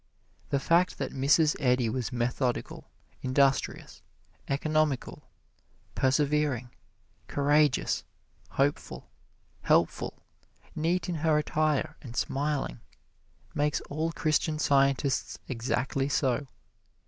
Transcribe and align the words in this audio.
The 0.49 0.59
fact 0.59 0.97
that 0.97 1.11
Mrs. 1.13 1.55
Eddy 1.59 1.87
was 1.87 2.11
methodical, 2.11 2.89
industrious, 3.21 4.01
economical, 4.47 5.29
persevering, 5.93 6.71
courageous, 7.27 8.03
hopeful, 8.49 9.11
helpful, 9.61 10.23
neat 10.75 11.07
in 11.07 11.13
her 11.21 11.37
attire 11.37 11.97
and 12.01 12.15
smiling, 12.17 12.79
makes 13.53 13.79
all 13.91 14.11
Christian 14.11 14.57
Scientists 14.57 15.37
exactly 15.47 16.09
so. 16.09 16.47